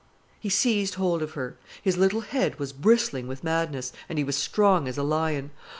He 0.39 0.49
seized 0.49 0.95
hold 0.95 1.21
of 1.21 1.33
her. 1.33 1.57
His 1.79 1.95
little 1.95 2.21
head 2.21 2.57
was 2.57 2.73
bristling 2.73 3.27
with 3.27 3.43
madness, 3.43 3.93
and 4.09 4.17
he 4.17 4.23
was 4.23 4.35
strong 4.35 4.87
as 4.87 4.97
a 4.97 5.03
lion. 5.03 5.51